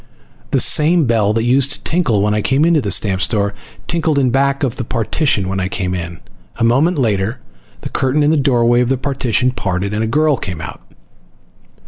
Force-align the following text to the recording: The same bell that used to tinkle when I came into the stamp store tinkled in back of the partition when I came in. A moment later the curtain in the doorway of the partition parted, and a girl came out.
The 0.49 0.59
same 0.59 1.05
bell 1.05 1.31
that 1.33 1.43
used 1.43 1.73
to 1.73 1.83
tinkle 1.83 2.23
when 2.23 2.33
I 2.33 2.41
came 2.41 2.65
into 2.65 2.81
the 2.81 2.89
stamp 2.89 3.21
store 3.21 3.53
tinkled 3.85 4.17
in 4.17 4.31
back 4.31 4.63
of 4.63 4.77
the 4.77 4.83
partition 4.83 5.47
when 5.47 5.59
I 5.59 5.67
came 5.67 5.93
in. 5.93 6.21
A 6.55 6.63
moment 6.63 6.97
later 6.97 7.39
the 7.81 7.89
curtain 7.89 8.23
in 8.23 8.31
the 8.31 8.35
doorway 8.37 8.81
of 8.81 8.89
the 8.89 8.97
partition 8.97 9.51
parted, 9.51 9.93
and 9.93 10.03
a 10.03 10.07
girl 10.07 10.37
came 10.37 10.59
out. 10.59 10.81